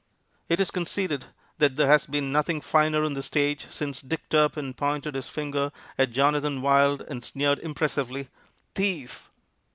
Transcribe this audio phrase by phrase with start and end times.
[0.49, 1.25] It is conceded
[1.59, 5.71] that there has been nothing finer on the stage since Dick Turpin pointed his finger
[5.95, 8.27] at Jonnathan Wild and sneered, impressively,
[8.73, 9.29] "Thief!"